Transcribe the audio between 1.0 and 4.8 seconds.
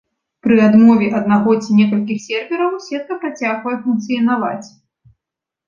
аднаго ці некалькіх сервераў, сетка працягвае функцыянаваць.